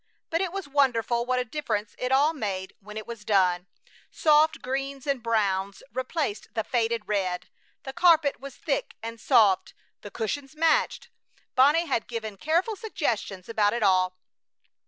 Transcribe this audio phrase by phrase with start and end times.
[0.31, 3.67] But it was wonderful what a difference it all made when it was done.
[4.09, 7.49] Soft greens and browns replaced the faded red.
[7.83, 11.09] The carpet was thick and soft, the cushions matched.
[11.53, 14.15] Bonnie had given careful suggestions about it all.